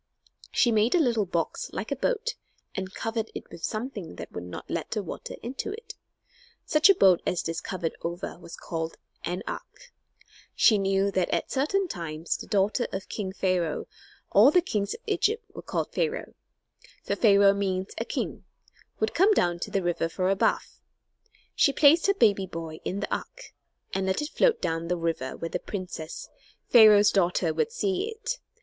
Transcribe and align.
She 0.51 0.71
made 0.71 0.95
a 0.95 0.99
little 0.99 1.27
box 1.27 1.69
like 1.73 1.91
a 1.91 1.95
boat 1.95 2.33
and 2.73 2.91
covered 2.91 3.29
it 3.35 3.47
with 3.51 3.63
something 3.63 4.15
that 4.15 4.31
would 4.31 4.45
not 4.45 4.67
let 4.67 4.89
the 4.89 5.03
water 5.03 5.35
into 5.43 5.71
it. 5.73 5.93
Such 6.65 6.89
a 6.89 6.95
boat 6.95 7.21
as 7.23 7.43
this 7.43 7.61
covered 7.61 7.95
over 8.01 8.39
was 8.39 8.55
called 8.57 8.97
"an 9.25 9.43
ark." 9.45 9.93
She 10.55 10.79
knew 10.79 11.11
that 11.11 11.29
at 11.29 11.51
certain 11.51 11.87
times 11.87 12.35
the 12.35 12.47
daughter 12.47 12.87
of 12.91 13.09
king 13.09 13.31
Pharaoh 13.31 13.85
all 14.31 14.49
the 14.49 14.59
kings 14.63 14.95
of 14.95 15.01
Egypt 15.05 15.45
were 15.53 15.61
called 15.61 15.93
Pharaoh, 15.93 16.33
for 17.03 17.15
Pharaoh 17.15 17.53
means 17.53 17.91
a 17.99 18.03
king 18.05 18.43
would 18.99 19.13
come 19.13 19.35
down 19.35 19.59
to 19.59 19.69
the 19.69 19.83
river 19.83 20.09
for 20.09 20.31
a 20.31 20.35
bath. 20.35 20.79
She 21.53 21.71
placed 21.71 22.07
her 22.07 22.15
baby 22.15 22.47
boy 22.47 22.79
in 22.83 23.01
the 23.01 23.15
ark, 23.15 23.53
and 23.93 24.07
let 24.07 24.19
it 24.23 24.29
float 24.31 24.59
down 24.61 24.87
the 24.87 24.97
river 24.97 25.37
where 25.37 25.49
the 25.49 25.59
princess, 25.59 26.27
Pharaoh's 26.69 27.11
daughter, 27.11 27.53
would 27.53 27.71
see 27.71 28.09
it. 28.09 28.39